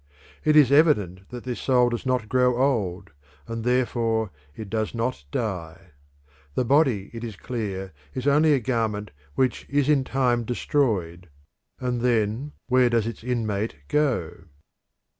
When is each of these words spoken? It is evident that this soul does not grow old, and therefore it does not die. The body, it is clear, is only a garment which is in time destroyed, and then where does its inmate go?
It 0.43 0.55
is 0.55 0.71
evident 0.71 1.29
that 1.29 1.43
this 1.43 1.61
soul 1.61 1.89
does 1.89 2.07
not 2.07 2.27
grow 2.27 2.57
old, 2.57 3.11
and 3.47 3.63
therefore 3.63 4.31
it 4.55 4.67
does 4.67 4.95
not 4.95 5.25
die. 5.29 5.91
The 6.55 6.65
body, 6.65 7.11
it 7.13 7.23
is 7.23 7.35
clear, 7.35 7.93
is 8.15 8.25
only 8.25 8.55
a 8.55 8.59
garment 8.59 9.11
which 9.35 9.67
is 9.69 9.89
in 9.89 10.03
time 10.03 10.43
destroyed, 10.43 11.29
and 11.79 12.01
then 12.01 12.53
where 12.65 12.89
does 12.89 13.05
its 13.05 13.23
inmate 13.23 13.75
go? 13.89 14.45